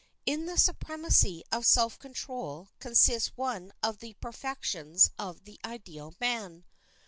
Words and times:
In 0.25 0.47
the 0.47 0.57
supremacy 0.57 1.43
of 1.51 1.63
self 1.67 1.99
control 1.99 2.69
consists 2.79 3.33
one 3.37 3.71
of 3.83 3.99
the 3.99 4.15
perfections 4.15 5.11
of 5.19 5.43
the 5.43 5.59
ideal 5.63 6.15
man. 6.19 6.65